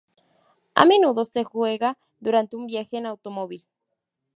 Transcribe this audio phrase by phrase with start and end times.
[0.81, 3.67] A menudo se juega durante un viaje en automóvil.